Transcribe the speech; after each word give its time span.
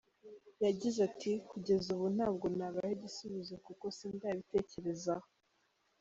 Yagize 0.65 0.99
ati 1.09 1.31
“kugeza 1.49 1.87
ubu 1.95 2.07
ntabwo 2.15 2.45
nabaha 2.57 2.91
igisubizo 2.97 3.53
kuko 3.65 3.85
sindabitekerezaho. 3.97 5.27